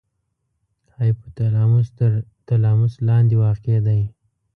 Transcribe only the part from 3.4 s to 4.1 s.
واقع دی.